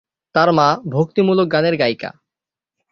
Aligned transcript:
তার 0.35 0.49
মা 0.51 0.67
ভক্তিমূলক 0.91 1.47
গানের 1.47 1.75
গায়িকা। 1.77 2.09